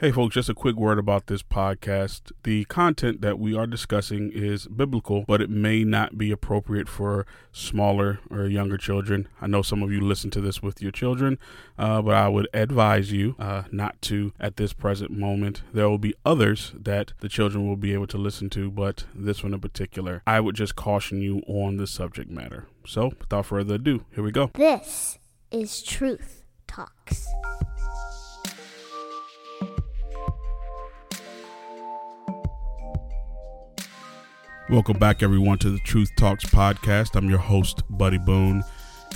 [0.00, 2.32] Hey, folks, just a quick word about this podcast.
[2.44, 7.26] The content that we are discussing is biblical, but it may not be appropriate for
[7.52, 9.28] smaller or younger children.
[9.42, 11.38] I know some of you listen to this with your children,
[11.78, 15.60] uh, but I would advise you uh, not to at this present moment.
[15.70, 19.42] There will be others that the children will be able to listen to, but this
[19.42, 22.68] one in particular, I would just caution you on the subject matter.
[22.86, 24.50] So, without further ado, here we go.
[24.54, 25.18] This
[25.50, 27.26] is Truth Talks.
[34.70, 37.16] Welcome back, everyone, to the Truth Talks podcast.
[37.16, 38.62] I'm your host, Buddy Boone.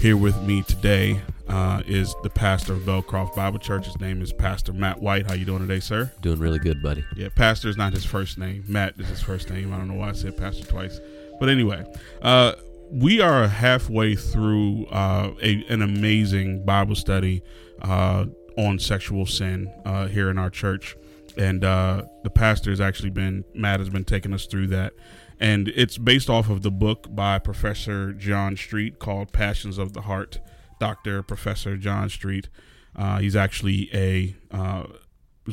[0.01, 3.87] Here with me today uh, is the pastor of Belcroft Bible Church.
[3.87, 5.29] His name is Pastor Matt White.
[5.29, 6.11] How you doing today, sir?
[6.23, 7.05] Doing really good, buddy.
[7.15, 8.65] Yeah, pastor is not his first name.
[8.67, 9.73] Matt is his first name.
[9.73, 10.99] I don't know why I said pastor twice,
[11.39, 11.85] but anyway,
[12.21, 12.55] uh,
[12.91, 17.45] we are halfway through uh, a, an amazing Bible study
[17.81, 20.97] uh, on sexual sin uh, here in our church,
[21.37, 24.95] and uh, the pastor has actually been Matt has been taking us through that
[25.41, 30.03] and it's based off of the book by Professor John Street called Passions of the
[30.03, 30.39] Heart.
[30.79, 32.49] Doctor Professor John Street.
[32.97, 34.85] Uh, he's actually a uh,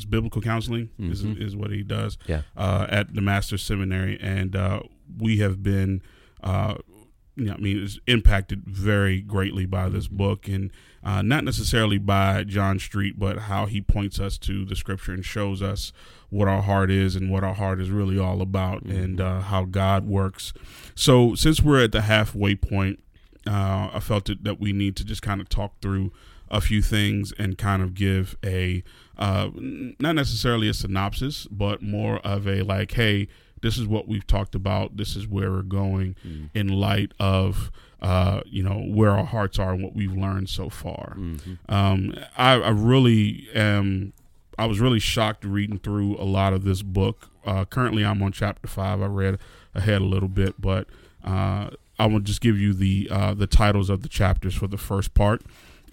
[0.09, 1.11] biblical counseling mm-hmm.
[1.11, 2.41] is, is what he does yeah.
[2.55, 4.81] uh, at the Master's Seminary, and uh,
[5.17, 6.02] we have been.
[7.35, 10.17] You know, I mean, it's impacted very greatly by this mm-hmm.
[10.17, 10.71] book, and
[11.03, 15.25] uh, not necessarily by John Street, but how he points us to the Scripture and
[15.25, 15.93] shows us
[16.29, 18.97] what our heart is and what our heart is really all about mm-hmm.
[18.97, 20.53] and uh, how God works.
[20.95, 22.99] So, since we're at the halfway point,
[23.47, 26.11] uh, I felt it, that we need to just kind of talk through
[26.49, 28.83] a few things and kind of give a
[29.17, 33.27] uh, not necessarily a synopsis, but more of a like, hey,
[33.62, 34.98] this is what we've talked about.
[34.98, 36.45] This is where we're going mm-hmm.
[36.54, 37.72] in light of.
[38.02, 41.14] Uh, you know where our hearts are and what we've learned so far.
[41.20, 41.54] Mm-hmm.
[41.72, 44.14] Um, I, I, really am
[44.58, 47.30] I was really shocked reading through a lot of this book.
[47.45, 49.02] Uh, currently, I'm on chapter five.
[49.02, 49.38] I read
[49.76, 50.88] ahead a little bit, but
[51.23, 54.77] uh, I will just give you the uh, the titles of the chapters for the
[54.77, 55.44] first part: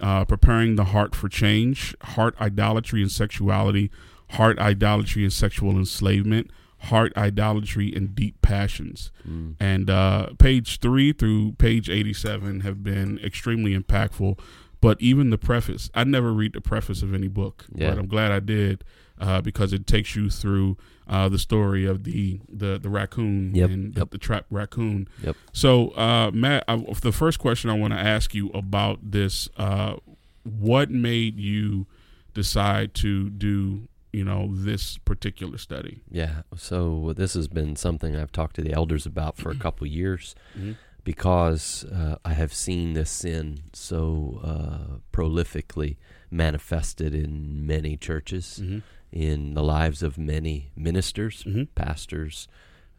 [0.01, 3.91] uh, preparing the heart for change, heart idolatry and sexuality,
[4.31, 6.51] heart idolatry and sexual enslavement,
[6.83, 9.11] heart idolatry and deep passions.
[9.27, 9.55] Mm.
[9.59, 14.39] And uh, page three through page eighty-seven have been extremely impactful
[14.81, 17.89] but even the preface, I never read the preface of any book, yeah.
[17.89, 18.83] but I'm glad I did
[19.19, 23.69] uh, because it takes you through uh, the story of the the, the raccoon yep.
[23.69, 24.11] and yep.
[24.11, 25.09] the, the trapped raccoon.
[25.23, 25.35] Yep.
[25.51, 29.95] So, uh, Matt, I, the first question I want to ask you about this: uh,
[30.43, 31.85] What made you
[32.33, 36.01] decide to do you know this particular study?
[36.09, 36.41] Yeah.
[36.55, 40.35] So this has been something I've talked to the elders about for a couple years.
[40.57, 45.97] Mm-hmm because uh, I have seen this sin so uh, prolifically
[46.29, 48.79] manifested in many churches, mm-hmm.
[49.11, 51.63] in the lives of many ministers, mm-hmm.
[51.73, 52.47] pastors,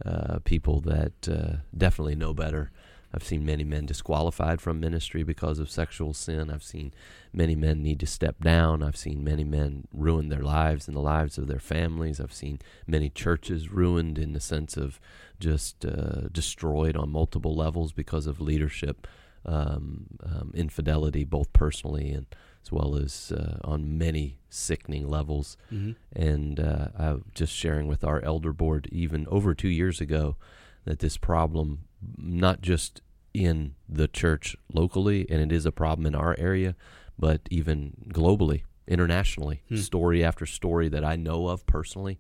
[0.05, 2.73] uh, people that uh, definitely know better.
[3.13, 6.51] I've seen many men disqualified from ministry because of sexual sin.
[6.51, 6.93] I've seen
[7.33, 8.83] many men need to step down.
[8.83, 12.21] I've seen many men ruin their lives and the lives of their families.
[12.21, 15.01] I've seen many churches ruined in the sense of
[15.41, 19.07] just uh, destroyed on multiple levels because of leadership
[19.45, 22.27] um, um, infidelity, both personally and
[22.63, 25.57] as well as uh, on many sickening levels.
[25.73, 25.93] Mm-hmm.
[26.13, 30.37] And uh, I just sharing with our elder board even over two years ago
[30.85, 31.85] that this problem,
[32.17, 33.03] not just
[33.33, 36.75] in the church locally, and it is a problem in our area,
[37.19, 39.77] but even globally, internationally, hmm.
[39.77, 42.19] story after story that I know of personally.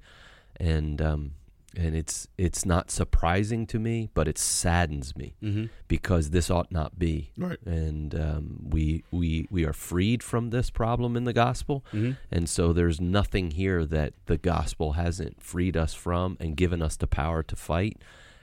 [0.56, 1.32] And um,
[1.76, 5.66] and it's it's not surprising to me, but it saddens me mm-hmm.
[5.88, 7.30] because this ought not be.
[7.36, 7.58] Right.
[7.64, 12.12] And um, we we we are freed from this problem in the gospel, mm-hmm.
[12.30, 16.97] and so there's nothing here that the gospel hasn't freed us from and given us
[16.97, 18.00] the power to fight.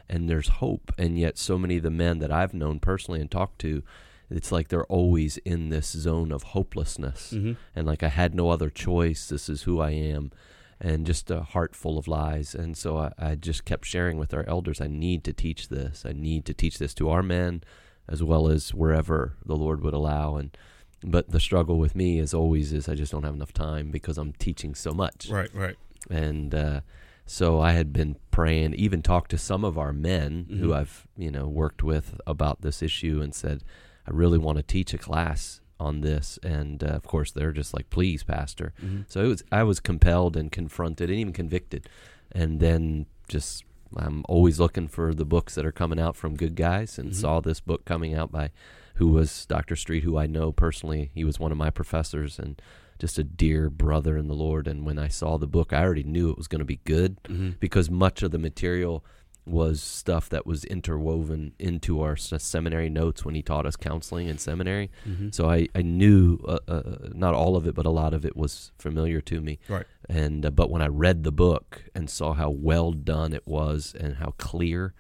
[0.10, 3.30] And there's hope, and yet so many of the men that I've known personally and
[3.30, 3.84] talked to,
[4.30, 7.54] it's like they're always in this zone of hopelessness, mm-hmm.
[7.76, 9.28] and like I had no other choice.
[9.28, 10.32] This is who I am
[10.80, 12.54] and just a heart full of lies.
[12.54, 16.04] And so I, I, just kept sharing with our elders, I need to teach this.
[16.06, 17.64] I need to teach this to our men
[18.08, 20.36] as well as wherever the Lord would allow.
[20.36, 20.56] And
[21.04, 24.18] but the struggle with me is always is I just don't have enough time because
[24.18, 25.30] I'm teaching so much.
[25.30, 25.76] Right, right.
[26.10, 26.82] And uh,
[27.28, 30.60] so I had been praying, even talked to some of our men mm-hmm.
[30.60, 33.64] who I've you know worked with about this issue, and said,
[34.08, 37.74] I really want to teach a class on this, and uh, of course they're just
[37.74, 39.02] like, "Please, Pastor." Mm-hmm.
[39.08, 41.90] So it was I was compelled and confronted and even convicted,
[42.32, 43.66] and then just
[43.96, 47.20] I'm always looking for the books that are coming out from good guys, and mm-hmm.
[47.20, 48.52] saw this book coming out by
[48.96, 49.76] who was Dr.
[49.76, 51.12] Street, who I know personally.
[51.14, 52.62] He was one of my professors, and
[53.00, 54.68] just a dear brother in the Lord.
[54.68, 57.18] And when I saw the book, I already knew it was going to be good
[57.24, 57.52] Mm-hmm.
[57.60, 59.04] because much of the material
[59.46, 64.38] was stuff that was interwoven into our seminary notes when he taught us counseling in
[64.38, 64.92] seminary.
[65.08, 65.30] Mm-hmm.
[65.32, 66.82] So I, I knew uh, uh,
[67.14, 69.60] not all of it, but a lot of it was familiar to me.
[69.70, 69.86] Right.
[70.10, 73.96] And uh, but when I read the book and saw how well done it was
[73.98, 74.94] and how clear,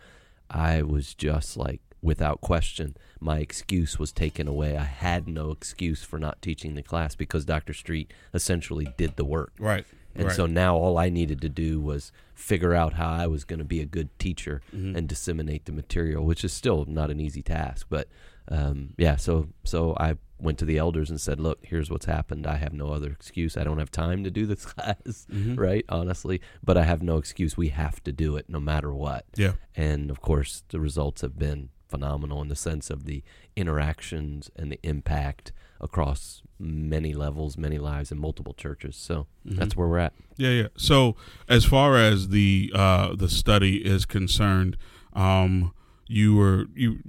[0.49, 4.77] I was just like, without question, my excuse was taken away.
[4.77, 7.73] I had no excuse for not teaching the class because Dr.
[7.73, 9.53] Street essentially did the work.
[9.59, 9.85] Right.
[10.15, 10.35] And right.
[10.35, 13.65] so now all I needed to do was figure out how I was going to
[13.65, 14.95] be a good teacher Mhm.
[14.95, 17.87] and disseminate the material, which is still not an easy task.
[17.89, 18.07] But
[18.49, 22.47] um, yeah, so so I went to the elders and said, "Look, here's what's happened.
[22.47, 23.57] I have no other excuse.
[23.57, 25.57] I don't have time to do this class, Mhm.
[25.59, 25.83] right?
[25.89, 27.57] Honestly, but I have no excuse.
[27.57, 29.53] We have to do it no matter what." Yeah.
[29.75, 33.23] And of course, the results have been phenomenal in the sense of the
[33.55, 38.95] interactions and the impact across many levels, many lives, and multiple churches.
[38.95, 40.13] So that's where we're at.
[40.35, 40.67] Yeah, yeah.
[40.75, 41.15] So
[41.47, 44.77] as far as the uh, the study is concerned,
[45.13, 45.73] um,
[46.07, 46.99] you were you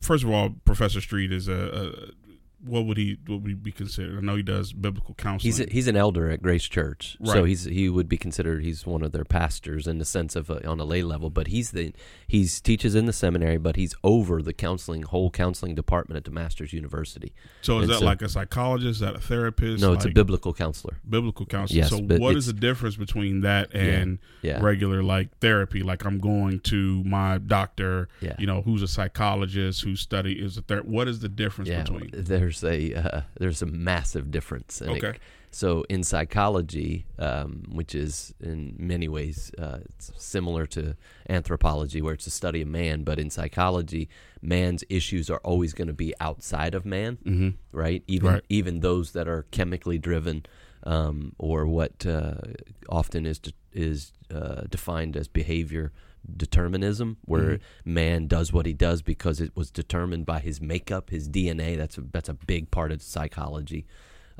[0.00, 2.19] first of all, Professor Street is a, a
[2.64, 4.18] what would he what would he be considered?
[4.18, 5.48] I know he does biblical counseling.
[5.48, 8.86] He's a, he's an elder at Grace Church, so he's he would be considered he's
[8.86, 11.30] one of their pastors in the sense of a, on a lay level.
[11.30, 11.92] But he's the
[12.26, 16.30] he's teaches in the seminary, but he's over the counseling whole counseling department at the
[16.30, 17.32] Masters University.
[17.62, 18.90] so is and that so- like a psychologist?
[18.96, 19.82] Is that a therapist?
[19.82, 20.98] No, it's a biblical counselor.
[21.08, 21.78] biblical counselor.
[21.78, 25.82] Yes, so what is the difference between that and Yeah, regular like therapy?
[25.82, 30.56] Like I'm going to my doctor, yeah, you know, who's a psychologist who study is
[30.56, 31.82] a ther- What is the difference yeah.
[31.82, 32.10] between?
[32.12, 34.80] There's a uh, there's a massive difference.
[34.80, 35.18] And it- Okay.
[35.50, 40.96] so in psychology, um, which is in many ways uh, it's similar to
[41.28, 44.08] anthropology, where it's a study of man, but in psychology,
[44.42, 47.18] man's issues are always going to be outside of man.
[47.24, 47.50] Mm-hmm.
[47.72, 48.02] right?
[48.06, 48.44] Even Right.
[48.48, 50.44] even those that are chemically driven,
[50.84, 52.34] um, or what uh,
[52.88, 55.92] often is de- is uh, defined as behavior
[56.36, 57.60] determinism, where Mhm.
[57.84, 61.76] man does what he does because it was determined by his makeup, his DNA.
[61.76, 63.86] That's a, that's a big part of psychology,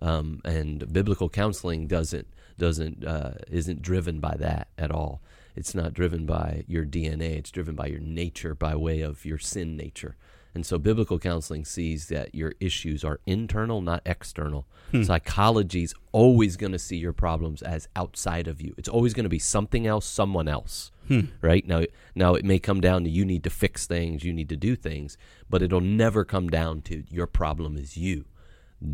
[0.00, 2.26] um, and biblical counseling doesn't
[2.58, 5.22] doesn't uh, isn't driven by that at all.
[5.56, 7.36] It's not driven by your DNA.
[7.36, 10.16] It's driven by your nature, by way of your sin nature.
[10.54, 14.66] And so biblical counseling sees that your issues are internal, not external.
[14.90, 15.02] Hmm.
[15.04, 18.74] Psychology's always going to see your problems as outside of you.
[18.76, 20.90] It's always going to be something else, someone else.
[21.06, 21.26] Hmm.
[21.40, 21.66] Right?
[21.66, 24.56] Now now it may come down to you need to fix things, you need to
[24.56, 25.16] do things,
[25.48, 28.26] but it'll never come down to your problem is you.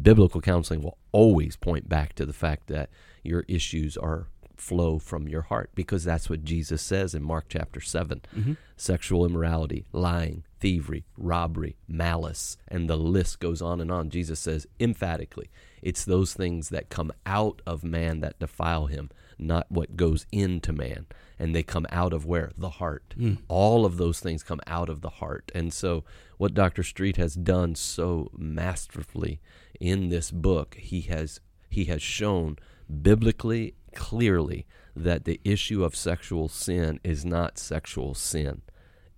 [0.02, 2.90] Biblical counseling will always point back to the fact that
[3.22, 7.80] your issues are flow from your heart because that's what Jesus says in Mark chapter
[7.80, 8.52] 7 mm-hmm.
[8.76, 14.10] sexual immorality, lying, thievery, robbery, malice, and the list goes on and on.
[14.10, 15.50] Jesus says emphatically,
[15.82, 20.72] it's those things that come out of man that defile him, not what goes into
[20.72, 21.06] man.
[21.38, 22.50] And they come out of where?
[22.56, 23.14] The heart.
[23.16, 23.34] Hmm.
[23.48, 25.52] All of those things come out of the heart.
[25.54, 26.04] And so,
[26.38, 26.82] what Dr.
[26.82, 29.40] Street has done so masterfully
[29.78, 32.56] in this book, he has he has shown
[33.02, 38.62] biblically clearly that the issue of sexual sin is not sexual sin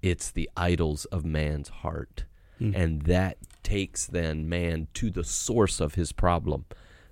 [0.02, 2.24] it's the idols of man's heart.
[2.74, 6.64] And that takes then man to the source of his problem.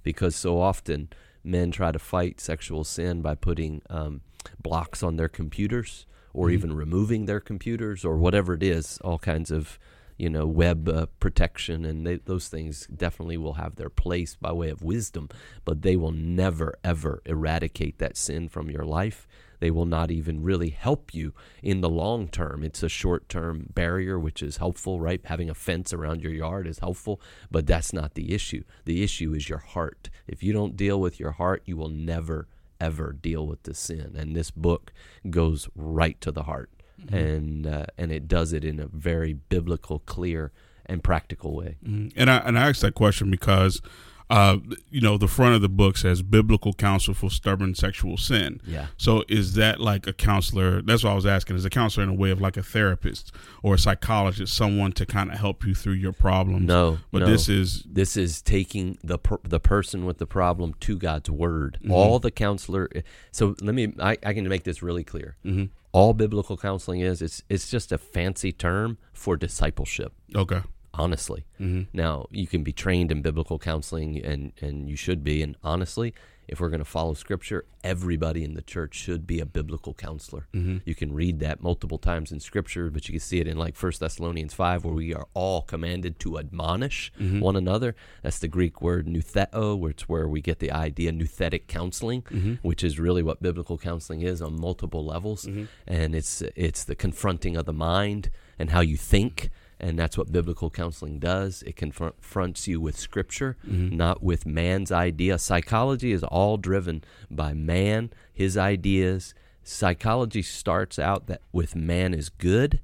[0.03, 1.09] Because so often
[1.45, 4.23] men try to fight sexual sin by putting um,
[4.61, 9.51] blocks on their computers or even removing their computers or whatever it is all kinds
[9.51, 9.79] of
[10.19, 11.85] you know web uh, protection.
[11.85, 15.29] And they, those things definitely will have their place by way of wisdom
[15.65, 19.27] but they will never ever eradicate that sin from your life
[19.61, 21.33] they will not even really help you
[21.63, 22.63] in the long term.
[22.63, 25.21] It's a short term barrier which is helpful right?
[25.25, 27.21] Having a fence around your yard is helpful
[27.51, 28.65] but that's not the issue.
[28.85, 30.11] The issue is your heart.
[30.27, 32.49] If you don't deal with your heart you will never
[32.81, 34.15] ever deal with the sin.
[34.17, 34.93] And this book
[35.31, 36.71] goes right to the heart.
[37.09, 40.51] And uh, and it does it in a very biblical, clear,
[40.87, 41.77] and practical way.
[41.85, 42.13] Mhm.
[42.17, 43.83] And I and I asked that question because,
[44.29, 44.59] uh,
[44.91, 48.61] you know, the front of the book says biblical counsel for stubborn sexual sin.
[48.67, 48.87] Yeah.
[48.97, 50.83] So is that like a counselor?
[50.83, 51.57] That's what I was asking.
[51.57, 53.31] Is a counselor in a way of like a therapist
[53.63, 56.67] or a psychologist, someone to kind of help you through your problems?
[56.67, 57.27] No, but no.
[57.27, 61.79] this is this is taking the per, the person with the problem to God's word.
[61.85, 61.91] Mhm.
[61.93, 62.89] All the counselor.
[63.31, 63.93] So let me.
[64.01, 65.37] I, I can make this really clear.
[65.45, 65.71] Mhm.
[65.93, 70.13] All biblical counseling is it's it's just a fancy term for discipleship.
[70.35, 70.61] okay.
[70.97, 75.43] Honestly, hmm Now, you can be trained in biblical counseling and, and you should be.
[75.43, 76.15] And honestly,
[76.49, 80.47] if we're going to follow Scripture, everybody in the church should be a biblical counselor.
[80.55, 80.77] Mm-hmm.
[80.85, 83.75] You can read that multiple times in Scripture, but you can see it in like
[83.75, 87.41] First Thessalonians five, where we are all commanded to admonish Mm-hmm.
[87.41, 87.95] one another.
[88.23, 92.55] That's the Greek word noutheo, which is where we get the idea nouthetic counseling, Mm-hmm.
[92.63, 95.47] which is really what biblical counseling is on multiple levels,
[95.87, 99.51] and it's it's the confronting of the mind and how you think.
[99.79, 101.63] And that's what biblical counseling does.
[101.67, 103.57] It confronts you with scripture,
[103.97, 105.39] not with man's idea.
[105.39, 109.35] Psychology is all driven by man, his ideas.
[109.63, 112.81] Psychology starts out that with man is good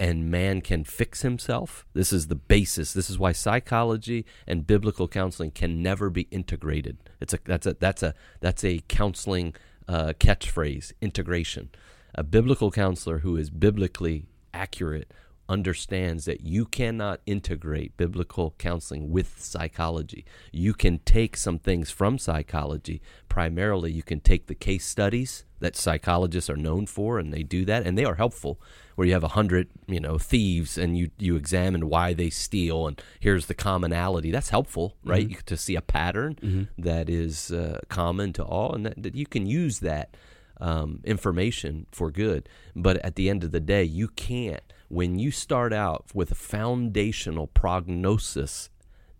[0.00, 1.84] and man can fix himself.
[1.92, 2.94] This is the basis.
[2.94, 6.96] This is why psychology and biblical counseling can never be integrated.
[7.20, 9.54] It's a that's a that's a that's a counseling
[9.86, 10.92] uh, catchphrase.
[11.02, 11.68] Integration.
[12.14, 15.12] A biblical counselor who is biblically accurate
[15.50, 20.24] understands that you cannot integrate biblical counseling with psychology.
[20.52, 23.02] You can take some things from psychology.
[23.28, 27.64] Primarily, you can take the case studies that psychologists are known for, and they do
[27.66, 28.60] that, and they are helpful.
[28.94, 32.86] Where you have a hundred, you know, thieves, and you you examine why they steal,
[32.86, 34.30] and here's the commonality.
[34.30, 35.28] That's helpful, right?
[35.28, 39.26] You, to see a pattern that is uh, common to all, and that, that you
[39.26, 40.16] can use that
[40.60, 42.48] um, information for good.
[42.76, 44.62] But at the end of the day, you can't.
[44.90, 48.70] When you start out with a foundational prognosis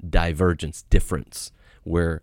[0.08, 1.52] divergence difference,
[1.84, 2.22] where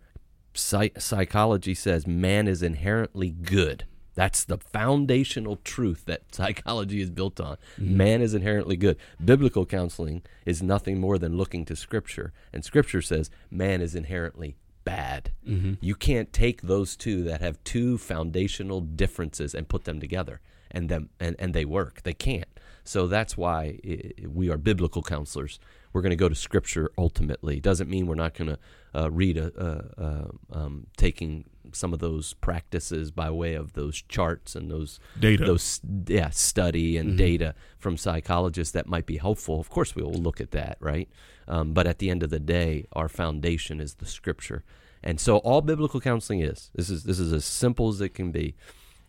[0.54, 3.86] psych- psychology says man is inherently good.
[4.14, 7.56] That's the foundational truth that psychology is built on.
[7.78, 7.96] Mm-hmm.
[7.96, 8.96] Man is inherently good.
[9.24, 14.56] Biblical counseling is nothing more than looking to Scripture, and Scripture says man is inherently
[14.84, 15.32] bad.
[15.46, 15.74] Mm-hmm.
[15.80, 20.40] You can't take those two that have two foundational differences and put them together,
[20.70, 22.02] and them and, and they work.
[22.02, 22.48] They can't.
[22.88, 23.78] So that's why
[24.26, 25.60] we are biblical counselors.
[25.92, 27.60] We're going to go to Scripture ultimately.
[27.60, 28.58] Doesn't mean we're not going to
[28.98, 34.56] uh, read a, uh, um, taking some of those practices by way of those charts
[34.56, 35.44] and those Data.
[35.44, 39.60] those yeah study and data from psychologists that might be helpful.
[39.60, 41.10] Of course, we will look at that, right?
[41.46, 44.64] Um, but at the end of the day, our foundation is the Scripture,
[45.02, 48.32] and so all biblical counseling is this is this is as simple as it can
[48.32, 48.54] be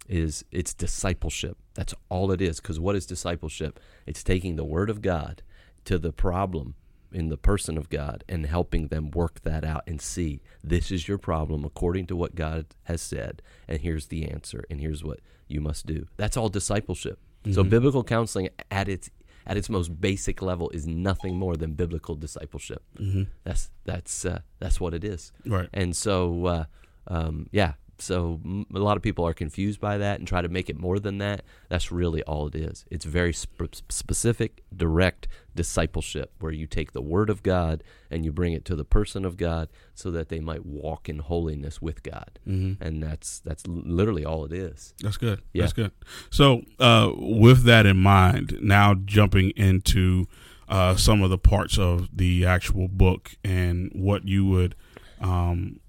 [0.09, 1.57] is it's discipleship.
[1.79, 2.59] That's all it is.
[2.59, 3.79] Because what is discipleship?
[4.05, 5.43] It's taking the Word of God
[5.85, 6.75] to the problem
[7.09, 11.07] in the person of God and helping them work that out and see this is
[11.07, 15.21] your problem according to what God has said, and here's the answer, and here's what
[15.47, 16.05] you must do.
[16.17, 17.17] That's all discipleship.
[17.49, 19.09] So biblical counseling at its
[19.47, 22.83] at its most basic level is nothing more than biblical discipleship.
[22.99, 23.23] Mm-hmm.
[23.45, 25.31] That's that's uh, that's what it is.
[25.45, 25.69] Right.
[25.73, 26.65] And so, uh,
[27.07, 30.49] um, yeah, so m- a lot of people are confused by that and try to
[30.49, 31.43] make it more than that.
[31.69, 32.85] That's really all it is.
[32.89, 38.31] It's very sp- specific, direct discipleship where you take the Word of God and you
[38.31, 42.01] bring it to the person of God so that they might walk in holiness with
[42.03, 42.39] God.
[42.47, 42.81] Mm-hmm.
[42.81, 44.93] And that's that's l- literally all it is.
[45.01, 45.41] That's good.
[45.53, 45.63] Yeah.
[45.63, 45.91] That's good.
[46.29, 50.27] So, uh, with that in mind, now jumping into
[50.67, 54.75] uh, some of the parts of the actual book and what you would,
[55.19, 55.79] um,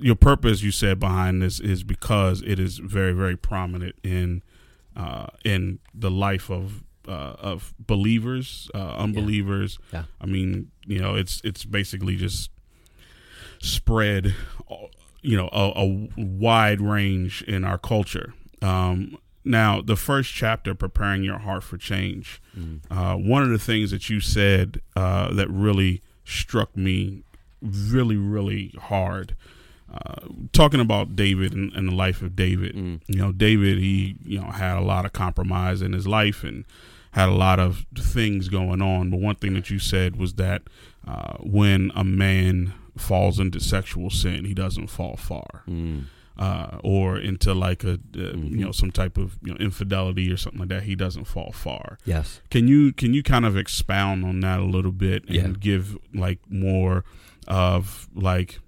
[0.00, 4.42] your purpose, you said behind this is because it is very, very prominent in
[4.96, 9.78] uh, in the life of uh, of believers, uh, unbelievers.
[9.92, 10.04] Yeah.
[10.20, 12.50] I mean, you know, it's it's basically just
[13.60, 14.34] spread,
[15.22, 18.32] you know, a, a wide range in our culture.
[18.62, 22.42] Um, now, the first chapter, preparing your heart for change.
[22.90, 27.22] Uh, one of the things that you said uh, that really struck me,
[27.62, 29.34] really, really hard.
[29.92, 33.00] Uh, talking about David and, and the life of David, Mm.
[33.08, 36.64] you know, David, he you know had a lot of compromise in his life and
[37.12, 39.10] had a lot of things going on.
[39.10, 40.62] But one thing that you said was that
[41.08, 46.04] uh, when a man falls into sexual sin, he doesn't fall far, Mm.
[46.38, 47.96] uh, or into like a uh,
[48.36, 48.50] Mhm.
[48.50, 50.82] you know some type of you know infidelity or something like that.
[50.84, 51.98] He doesn't fall far.
[52.04, 52.40] Yes.
[52.48, 55.48] Can you can you kind of expound on that a little bit and Yeah.
[55.58, 57.04] give like more
[57.48, 58.60] of like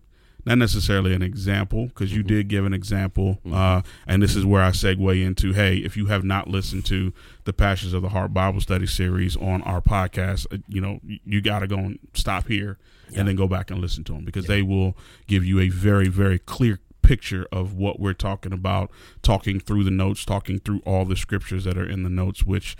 [0.45, 2.27] not necessarily an example because you Mhm.
[2.27, 3.55] did give an example Mhm.
[3.55, 7.13] uh, and this is where I segue into hey if you have not listened to
[7.45, 11.19] the Passions of the Heart Bible Study series on our podcast uh, you know you,
[11.25, 12.79] you got to go and stop here
[13.11, 13.21] Yeah.
[13.21, 14.57] and then go back and listen to them because Yeah.
[14.57, 14.97] they will
[15.29, 18.91] give you a very very clear picture of what we're talking about
[19.23, 22.77] talking through the notes talking through all the scriptures that are in the notes which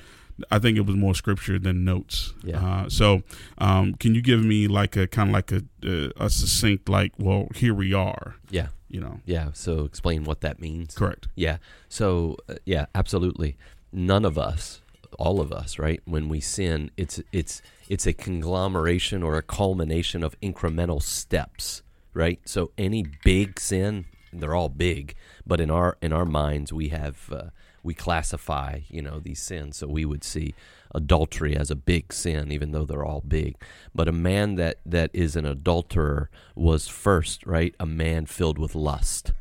[0.51, 2.35] I think it was more scripture than notes.
[2.45, 2.65] Yeah.
[2.65, 3.23] Uh, so,
[3.59, 7.13] um, can you give me like a kind of like a uh, a succinct like,
[7.19, 8.37] well, here we are.
[8.51, 8.69] Yeah.
[8.89, 9.51] You know, Yeah.
[9.55, 10.95] So explain what that means.
[10.95, 11.29] correct.
[11.35, 11.57] Yeah.
[11.89, 13.57] So uh, yeah, absolutely.
[13.91, 14.83] None of us,
[15.19, 16.01] all of us, right?
[16.05, 21.83] When we sin, it's it's it's a conglomeration or a culmination of incremental steps,
[22.13, 22.41] right?
[22.45, 25.15] So any big sin they're all big,
[25.47, 27.45] but in our in our minds we have uh,
[27.83, 29.79] we classify you know these sins.
[29.79, 30.55] So we would see
[30.95, 33.57] adultery as a big sin, even though they're all big.
[33.95, 38.75] But a man that that is an adulterer was first right a man filled with
[38.75, 39.33] lust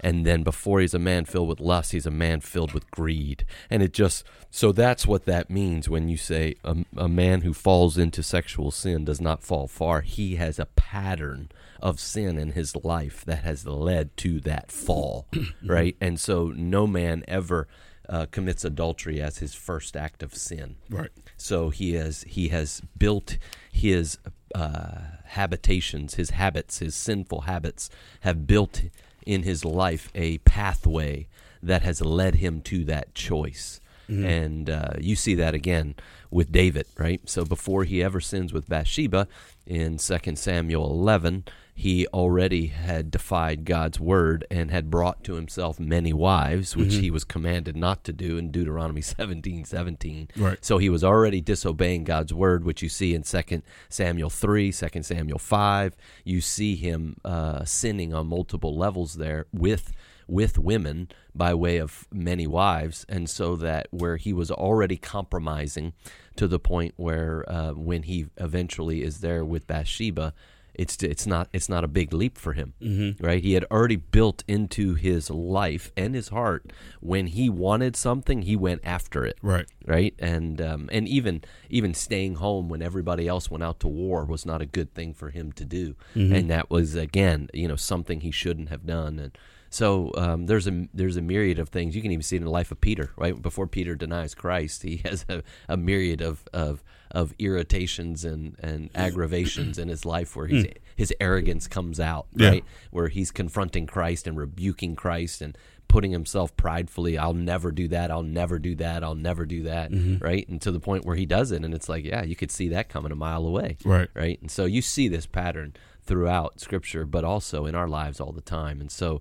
[0.00, 3.44] and then before he's a man filled with lust he's a man filled with greed
[3.68, 7.52] and it just so that's what that means when you say a, a, man who
[7.52, 12.52] falls into sexual sin does not fall far he has a pattern of sin in
[12.52, 15.26] his life that has led to that fall
[15.64, 17.66] right and so no man ever
[18.08, 21.10] uh, commits adultery as his first act of sin Right.
[21.36, 23.38] so he has he has built
[23.72, 24.18] his
[24.54, 27.88] uh, habitations his habits his sinful habits
[28.20, 28.82] have built
[29.26, 31.28] in his life a pathway
[31.62, 33.80] that has led him to that choice.
[34.08, 34.24] Mm-hmm.
[34.24, 35.94] And uh, you see that again
[36.30, 37.20] with David, right?
[37.28, 39.28] So before he ever sins with Bathsheba
[39.66, 41.44] in 2 Samuel 11,
[41.80, 47.00] he already had defied God's word and had brought to himself many wives, which mm-hmm.
[47.00, 50.28] he was commanded not to do in Deuteronomy 17 17.
[50.36, 50.58] Right.
[50.62, 55.02] So he was already disobeying God's word, which you see in 2 Samuel 3, 2
[55.02, 55.96] Samuel 5.
[56.22, 59.92] You see him uh, sinning on multiple levels there with
[60.26, 65.94] with women by way of many wives, and so that where he was already compromising
[66.36, 70.34] to the point where uh, when he eventually is there with Bathsheba,
[70.74, 73.24] it's it's not it's not a big leap for him, mm-hmm.
[73.24, 73.42] right?
[73.42, 78.56] He had already built into his life and his heart when he wanted something, he
[78.56, 79.66] went after it, right?
[79.86, 84.24] Right, and um, and even even staying home when everybody else went out to war
[84.24, 86.34] was not a good thing for him to do, mm-hmm.
[86.34, 89.36] and that was again, you know, something he shouldn't have done, and.
[89.72, 92.50] So um, there's a there's a myriad of things you can even see in the
[92.50, 93.12] life of Peter.
[93.16, 98.56] Right before Peter denies Christ, he has a, a myriad of, of of irritations and,
[98.60, 100.76] and aggravations in his life where his, mm.
[100.96, 102.64] his arrogance comes out, right?
[102.64, 102.70] Yeah.
[102.90, 105.56] Where he's confronting Christ and rebuking Christ and
[105.88, 109.90] putting himself pridefully, I'll never do that, I'll never do that, I'll never do that,
[109.90, 110.24] mm-hmm.
[110.24, 110.48] right?
[110.48, 112.68] And to the point where he does it, and it's like, yeah, you could see
[112.68, 114.08] that coming a mile away, right?
[114.14, 114.40] Right?
[114.40, 115.74] And so you see this pattern
[116.04, 118.80] throughout Scripture, but also in our lives all the time.
[118.80, 119.20] And so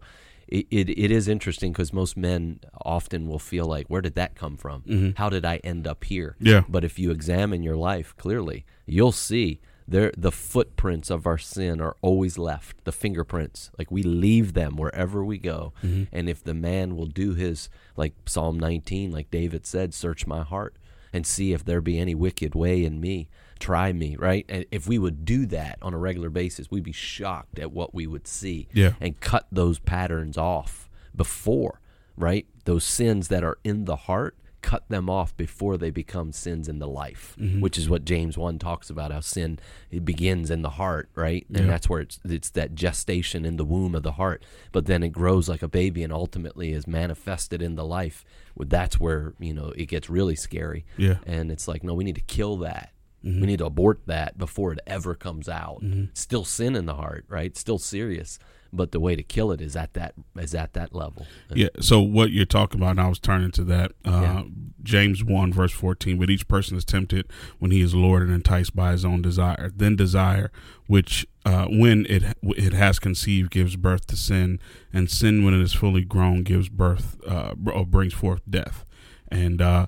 [0.52, 4.36] it, it, it is interesting because most men often will feel like, where did that
[4.36, 4.82] come from?
[4.82, 5.12] Mm-hmm.
[5.16, 6.36] How did I end up here?
[6.40, 6.64] Yeah.
[6.68, 11.82] But if you examine your life clearly, you'll see there the footprints of our sin
[11.82, 12.84] are always left.
[12.84, 15.74] The fingerprints, like we leave them wherever we go.
[15.84, 16.04] Mm-hmm.
[16.12, 20.44] And if the man will do his, like Psalm 19, like David said, search my
[20.44, 20.76] heart
[21.14, 24.46] and see if there be any wicked way in me try me, right?
[24.50, 27.94] And if we would do that on a regular basis, we'd be shocked at what
[27.94, 28.94] we would see yeah.
[29.00, 31.82] and cut those patterns off before,
[32.18, 32.48] right?
[32.66, 36.80] Those sins that are in the heart, cut them off before they become sins in
[36.80, 37.62] the life, mm-hmm.
[37.62, 39.58] which is what James 1 talks about how sin
[39.90, 41.46] it begins in the heart, right?
[41.50, 41.68] And yeah.
[41.68, 45.10] that's where it's it's that gestation in the womb of the heart, but then it
[45.10, 48.26] grows like a baby and ultimately is manifested in the life.
[48.58, 50.86] That's where, you know, it gets really scary.
[50.98, 51.20] Yeah.
[51.26, 52.92] And it's like, no, we need to kill that
[53.24, 53.42] Mm-hmm.
[53.42, 55.82] We need to abort that before it ever comes out.
[55.84, 56.06] Mm-hmm.
[56.14, 57.58] Still sin in the heart, right?
[57.58, 58.40] Still serious,
[58.72, 61.26] but the way to kill it is at that is at that level.
[61.54, 61.68] Yeah.
[61.82, 63.92] So what you're talking about, and I was turning to that.
[64.06, 64.44] Uh, Yeah.
[64.82, 66.18] James one verse fourteen.
[66.18, 67.26] But each person is tempted
[67.60, 69.72] when he is lured and enticed by his own desire.
[69.76, 70.52] Then desire,
[70.88, 74.58] which uh, when it it has conceived, gives birth to sin,
[74.94, 78.86] and sin, when it is fully grown, gives birth uh, or brings forth death.
[79.30, 79.88] And uh,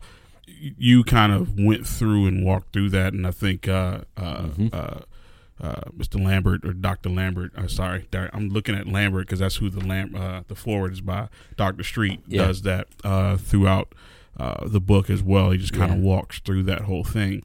[0.78, 4.74] you kind of went through and walked through that, and I think uh, uh, Mhm.
[4.74, 5.00] uh,
[5.64, 6.24] uh, Mr.
[6.24, 7.10] Lambert or Dr.
[7.10, 7.52] Lambert.
[7.56, 11.02] Uh, sorry, I'm looking at Lambert because that's who the Lam- uh, the forward is
[11.02, 11.28] by.
[11.58, 11.84] Dr.
[11.84, 12.48] Street Yeah.
[12.48, 13.94] does that uh, throughout
[14.38, 15.52] uh, the book as well.
[15.52, 16.04] He just kind of Yeah.
[16.06, 17.44] walks through that whole thing.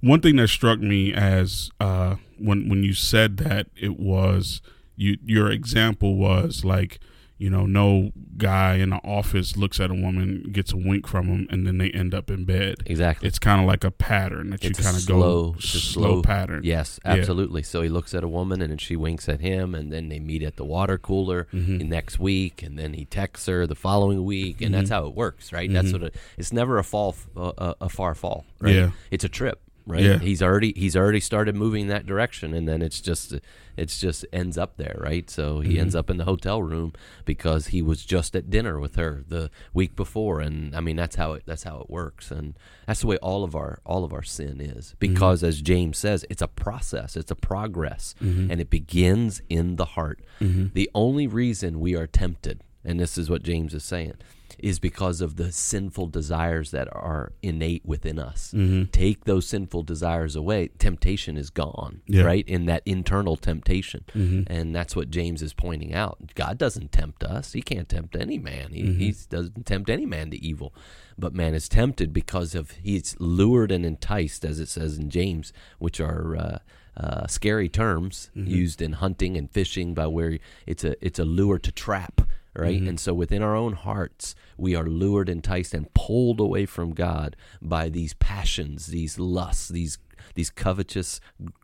[0.00, 4.60] One thing that struck me as uh, when when you said that it was
[4.96, 6.98] you your example was like
[7.38, 11.26] you know no guy in the office looks at a woman gets a wink from
[11.26, 13.28] him and then they end up in bed Exactly.
[13.28, 16.62] it's kind of like a pattern that It's you kind of go slow, slow- pattern
[16.64, 17.12] Yes, Yeah.
[17.12, 17.62] absolutely.
[17.62, 20.18] So he looks at a woman and then she winks at him, and then they
[20.18, 21.86] meet at the water cooler Mhm.
[21.88, 24.94] next week, and then he texts her the following week, and that's Mhm.
[24.94, 25.70] how it works, right?
[25.72, 25.92] That's Mhm.
[25.92, 28.74] what it, it's never a fall, a, a- a far fall, right?
[28.74, 28.90] Yeah.
[29.10, 30.02] It's a trip, right?
[30.02, 30.18] Yeah.
[30.18, 33.34] He's already he's already started moving that direction, and then it's just
[33.76, 35.28] it's just ends up there, right?
[35.30, 35.80] So he Mhm.
[35.80, 36.92] ends up in the hotel room
[37.24, 41.16] because he was just at dinner with her the week before, and I mean that's
[41.16, 42.54] how it that's how it works, and
[42.86, 44.94] that's the way all of our all of our sin is.
[44.98, 48.50] Because as James says, it's a process, it's a progress, Mhm.
[48.50, 50.20] and it begins in the heart.
[50.40, 50.72] Mhm.
[50.72, 54.14] The only reason we are tempted, and this is what James is saying,
[54.58, 58.52] is because of the sinful desires that are innate within us.
[58.56, 58.90] Mm-hmm.
[58.90, 62.22] Take those sinful desires away, temptation is gone, Yeah.
[62.22, 62.46] right?
[62.48, 64.04] In that internal temptation.
[64.14, 64.44] Mm-hmm.
[64.50, 66.34] And that's what James is pointing out.
[66.34, 67.52] God doesn't tempt us.
[67.52, 68.72] He can't tempt any man.
[68.72, 68.98] He, Mm-hmm.
[69.00, 70.72] he doesn't tempt any man to evil.
[71.18, 75.52] But man is tempted because of he's lured and enticed, as it says in James,
[75.78, 76.58] which are uh,
[76.96, 78.48] uh, scary terms Mm-hmm.
[78.50, 82.22] used in hunting and fishing, by where it's a it's a lure to trap,
[82.58, 82.78] right?
[82.78, 82.88] Mm-hmm.
[82.88, 87.36] And so within our own hearts, we are lured, enticed, and pulled away from God
[87.60, 89.98] by these passions, these lusts, these
[90.34, 91.20] these covetous,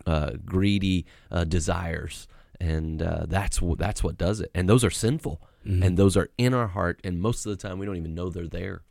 [0.07, 2.29] uh, greedy uh, desires,
[2.61, 4.51] and uh, that's that's what does it.
[4.55, 5.41] And those are sinful,
[5.85, 8.29] and those are in our heart, and most of the time we don't even know
[8.29, 8.83] they're there.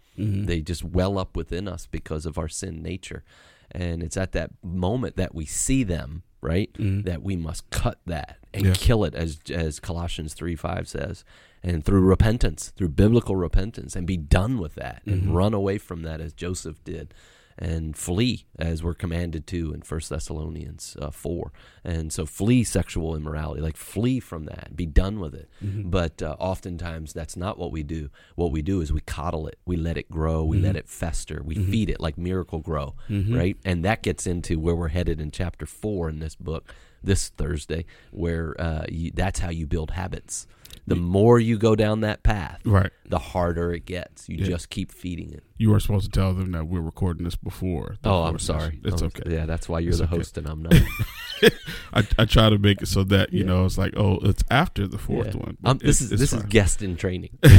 [0.45, 3.23] They just well up within us because of our sin nature,
[3.71, 6.73] and it's at that moment that we see them, right?
[6.73, 7.03] Mm-hmm.
[7.03, 8.73] That we must cut that and Yeah.
[8.75, 11.23] kill it, as as Colossians three five says,
[11.63, 15.33] and through repentance, through biblical repentance, and be done with that, and mm-hmm.
[15.33, 17.13] run away from that as Joseph did,
[17.57, 21.51] and flee as we're commanded to in First Thessalonians uh, four.
[21.83, 25.49] And so flee sexual immorality, like flee from that, be done with it.
[25.89, 28.09] But uh, oftentimes that's not what we do.
[28.35, 31.41] What we do is we coddle it, we let it grow, we let it fester,
[31.43, 32.95] we feed it like Miracle-Gro,
[33.35, 33.57] right?
[33.65, 37.85] And that gets into where we're headed in chapter four in this book this Thursday,
[38.11, 40.47] where uh, you, that's how you build habits.
[40.87, 42.89] The more you go down that path, Right.
[43.07, 44.27] the harder it gets.
[44.27, 44.45] You Yeah.
[44.47, 45.43] just keep feeding it.
[45.57, 47.97] You were supposed to tell them that we're recording this before.
[48.03, 48.79] Oh, I'm sorry.
[48.83, 49.31] It's Oh, okay.
[49.31, 50.15] Yeah, that's why you're It's the okay.
[50.17, 50.73] host and I'm not.
[51.93, 53.45] I, I try to make it so that you Yeah.
[53.47, 55.41] know it's like oh it's after the fourth Yeah.
[55.41, 55.57] one.
[55.63, 56.49] Um, this is this is fine.
[56.49, 57.37] guest in training.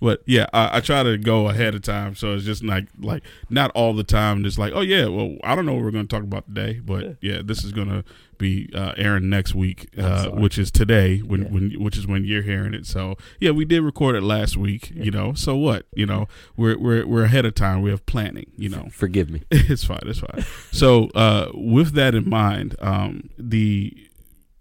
[0.00, 3.22] But yeah, I, I try to go ahead of time, so it's just like like
[3.48, 4.44] not all the time.
[4.44, 6.80] It's like oh yeah, well I don't know what we're going to talk about today,
[6.84, 8.04] but yeah, this is going to
[8.38, 11.48] be uh, airing next week, uh, which is today, when Yeah.
[11.48, 12.86] when which is when you're hearing it.
[12.86, 15.32] So yeah, we did record it last week, you know.
[15.34, 17.82] So what, you know, we're we're we're ahead of time.
[17.82, 18.88] We have planning, you know.
[18.92, 19.42] Forgive me.
[19.50, 20.00] it's fine.
[20.04, 20.44] It's fine.
[20.72, 23.96] So, uh, with that in mind, um, the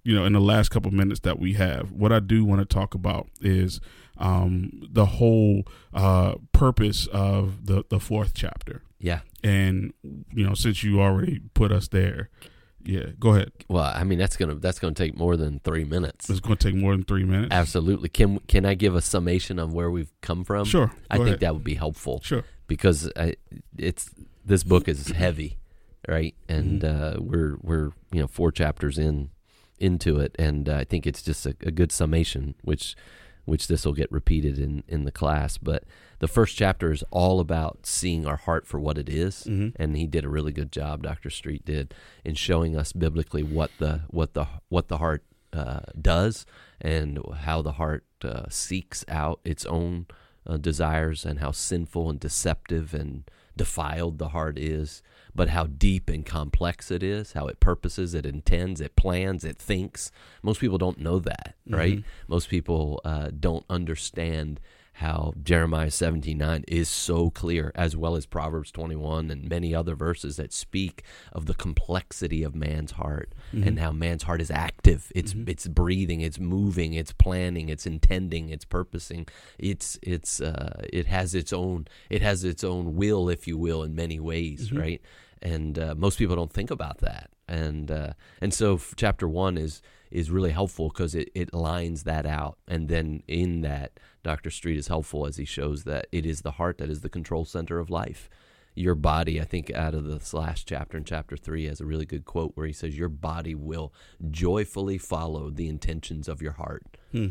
[0.04, 2.66] you know, in the last couple minutes that we have, what I do want to
[2.66, 3.80] talk about is
[4.18, 8.84] um, the whole uh, purpose of the the fourth chapter.
[9.00, 9.20] Yeah.
[9.44, 9.94] And
[10.34, 12.30] you know, since you already put us there,
[12.86, 13.52] yeah, go ahead.
[13.70, 16.30] Well, I mean that's gonna that's gonna take more than three minutes.
[16.30, 17.52] It's going to take more than three minutes.
[17.52, 18.10] Absolutely.
[18.10, 20.66] Can can I give a summation of where we've come from?
[20.66, 20.92] Sure.
[21.10, 21.40] I think ahead.
[21.42, 22.44] that would be helpful Sure.
[22.68, 23.36] because I,
[23.78, 24.10] it's
[24.46, 25.58] this book is heavy,
[26.08, 26.36] right?
[26.50, 27.20] And Mm-hmm.
[27.20, 29.30] uh, we're we're you know four chapters in
[29.80, 32.96] into it, and uh, I think it's just a, a good summation, which
[33.46, 35.58] which this will get repeated in in the class.
[35.58, 35.84] But
[36.20, 39.74] the first chapter is all about seeing our heart for what it is, Mhm.
[39.76, 41.04] and he did a really good job.
[41.04, 41.30] Dr.
[41.30, 46.46] Street did in showing us biblically what the what the what the heart uh, does
[46.82, 50.08] and how the heart uh, seeks out its own
[50.48, 53.24] uh, desires and how sinful and deceptive and
[53.56, 55.02] defiled the heart is,
[55.36, 59.58] but how deep and complex it is, how it purposes, it intends, it plans, it
[59.58, 60.12] thinks.
[60.42, 62.04] Most people don't know that, right?
[62.28, 64.60] Most people uh, don't understand
[64.98, 70.38] how Jeremiah 17:9 is so clear as well as Proverbs 21 and many other verses
[70.38, 75.12] that speak of the complexity of man's heart and how man's heart is active.
[75.16, 79.28] It's it's breathing it's moving it's planning it's intending it's purposing.
[79.58, 83.84] It's it's uh, it has its own it has its own will if you will
[83.84, 85.02] in many ways right?
[85.42, 89.82] And uh, most people don't think about that and uh, and so chapter 1 is
[90.12, 92.58] is really helpful because it, it lines that out.
[92.68, 94.52] And then in that, Dr.
[94.52, 97.46] Street is helpful as he shows that it is the heart that is the control
[97.46, 98.30] center of life.
[98.76, 102.06] Your body, I think, out of this last chapter in chapter three, has a really
[102.06, 103.92] good quote where he says, Your body will
[104.30, 106.84] joyfully follow the intentions of your heart.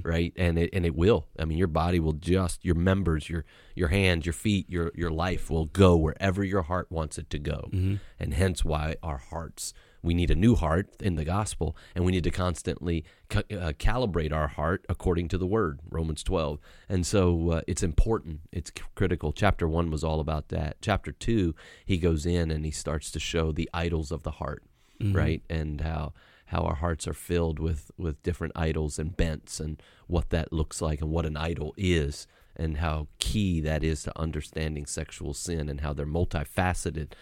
[0.05, 0.33] Right.
[0.37, 1.27] And it and it will.
[1.39, 5.11] I mean, your body will just your members, your your hands, your feet, your your
[5.11, 7.69] life will go wherever your heart wants it to go.
[8.19, 12.11] And hence why our hearts we need a new heart in the gospel, and we
[12.11, 16.59] need to constantly ca- uh, calibrate our heart according to the word, Romans 12.
[16.89, 19.33] And so uh, it's important, it's c- critical.
[19.33, 20.79] Chapter 1 was all about that.
[20.83, 21.55] Chapter 2,
[21.87, 24.65] he goes in and he starts to show the idols of the heart,
[25.15, 25.43] right?
[25.49, 26.15] And how.
[26.53, 30.81] How our hearts are filled with, with different idols and bents, and what that looks
[30.81, 35.69] like, and what an idol is, and how key that is to understanding sexual sin,
[35.69, 37.13] and how they're multifaceted.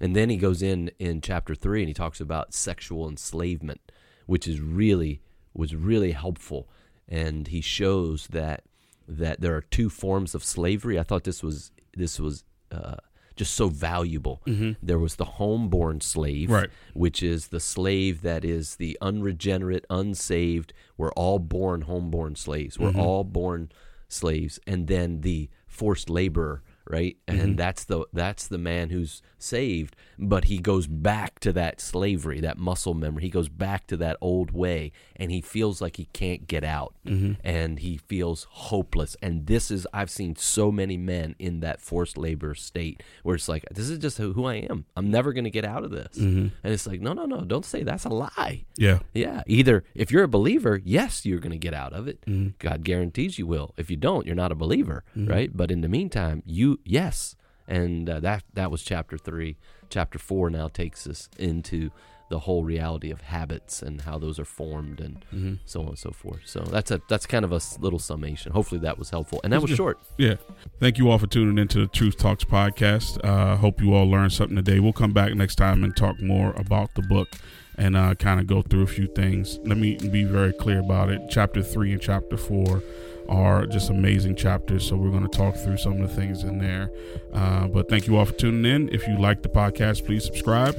[0.00, 3.80] And then he goes in in chapter three and he talks about sexual enslavement,
[4.26, 5.20] which is really
[5.54, 6.68] was really helpful.
[7.08, 8.62] And he shows that
[9.08, 10.98] that there are two forms of slavery.
[10.98, 12.96] I thought this was this was uh,
[13.38, 14.42] just so valuable.
[14.46, 14.72] Mm-hmm.
[14.82, 16.68] There was the homeborn slave, Right.
[16.92, 20.72] which is the slave that is the unregenerate, unsaved.
[20.96, 22.78] We're all born homeborn slaves.
[22.78, 23.00] We're mm-hmm.
[23.00, 23.70] all born
[24.08, 27.56] slaves, and then the forced laborer right and Mhm.
[27.56, 32.58] that's the that's the man who's saved but he goes back to that slavery that
[32.58, 36.48] muscle memory he goes back to that old way and he feels like he can't
[36.48, 37.36] get out Mhm.
[37.44, 42.18] and he feels hopeless and this is i've seen so many men in that forced
[42.18, 45.50] labor state where it's like this is just who i am i'm never going to
[45.50, 46.50] get out of this Mhm.
[46.64, 49.00] and it's like no no no don't say that's a lie Yeah.
[49.14, 52.54] yeah either if you're a believer yes you're going to get out of it Mhm.
[52.58, 55.28] god guarantees you will if you don't you're not a believer Mhm.
[55.28, 57.36] right but in the meantime you yes
[57.66, 59.56] and uh, that that was chapter 3
[59.90, 61.90] chapter 4 now takes us into
[62.30, 65.58] the whole reality of habits and how those are formed and Mhm.
[65.64, 68.80] so on and so forth so that's a that's kind of a little summation hopefully
[68.82, 70.34] that was helpful and that was short Yeah.
[70.78, 73.18] Thank you all for tuning into the Truth Talks podcast.
[73.24, 74.78] Uh, hope you all learned something today.
[74.78, 77.28] We'll come back next time and talk more about the book
[77.76, 79.58] and uh, kind of go through a few things.
[79.64, 81.22] Let me be very clear about it.
[81.30, 82.82] Chapter three and chapter four
[83.28, 84.86] are just amazing chapters.
[84.88, 86.90] So we're going to talk through some of the things in there.
[87.32, 88.88] Uh, but thank you all for tuning in.
[88.94, 90.74] If you like the podcast, please subscribe.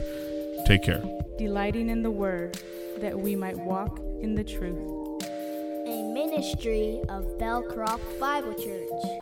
[0.66, 1.04] Take care.
[1.38, 2.60] delighting in the word,
[3.00, 5.24] that we might walk in the truth.
[5.24, 9.22] A ministry of Bellcroft Bible Church.